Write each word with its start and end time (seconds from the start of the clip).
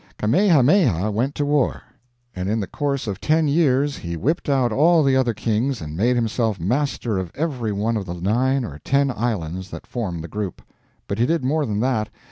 Kamehameha 0.17 1.11
went 1.11 1.35
to 1.35 1.45
war, 1.45 1.83
and 2.35 2.49
in 2.49 2.59
the 2.59 2.65
course 2.65 3.05
of 3.05 3.21
ten 3.21 3.47
years 3.47 3.97
he 3.97 4.17
whipped 4.17 4.49
out 4.49 4.71
all 4.71 5.03
the 5.03 5.15
other 5.15 5.35
kings 5.35 5.79
and 5.79 5.95
made 5.95 6.15
himself 6.15 6.59
master 6.59 7.19
of 7.19 7.31
every 7.35 7.71
one 7.71 7.95
of 7.95 8.07
the 8.07 8.15
nine 8.15 8.65
or 8.65 8.79
ten 8.83 9.11
islands 9.11 9.69
that 9.69 9.85
form 9.85 10.19
the 10.21 10.27
group. 10.27 10.63
But 11.07 11.19
he 11.19 11.27
did 11.27 11.43
more 11.43 11.67
than 11.67 11.79
that. 11.81 12.09